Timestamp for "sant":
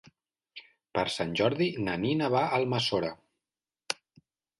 1.15-1.35